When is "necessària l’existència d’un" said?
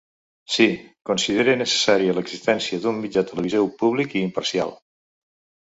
1.59-2.99